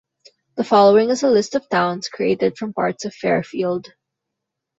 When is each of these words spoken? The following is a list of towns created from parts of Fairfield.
The 0.55 0.63
following 0.63 1.11
is 1.11 1.21
a 1.21 1.29
list 1.29 1.53
of 1.53 1.69
towns 1.69 2.07
created 2.09 2.57
from 2.57 2.73
parts 2.73 3.05
of 3.05 3.13
Fairfield. 3.13 3.93